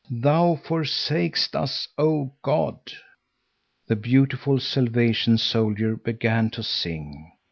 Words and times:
Thou 0.09 0.55
forsakest 0.55 1.55
us, 1.55 1.87
O 1.95 2.33
God!" 2.41 2.79
The 3.85 3.95
beautiful 3.95 4.59
salvation 4.59 5.37
soldier 5.37 5.95
began 5.95 6.49
to 6.57 6.63
sing. 6.63 7.31